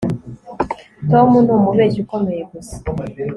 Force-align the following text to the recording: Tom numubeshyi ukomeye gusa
Tom 1.09 1.29
numubeshyi 1.45 1.99
ukomeye 2.05 2.41
gusa 2.51 2.75